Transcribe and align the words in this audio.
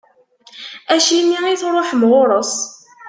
Acimi 0.93 1.37
i 1.53 1.55
truḥem 1.61 2.01
ɣur-s. 2.11 2.53